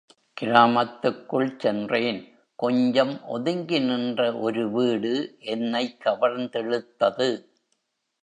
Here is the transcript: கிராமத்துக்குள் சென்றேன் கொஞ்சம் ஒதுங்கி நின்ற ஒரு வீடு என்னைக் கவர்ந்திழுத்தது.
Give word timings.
கிராமத்துக்குள் 0.37 1.57
சென்றேன் 1.57 2.21
கொஞ்சம் 2.55 3.27
ஒதுங்கி 3.27 3.79
நின்ற 3.79 4.33
ஒரு 4.37 4.71
வீடு 4.71 5.37
என்னைக் 5.39 6.01
கவர்ந்திழுத்தது. 6.05 7.29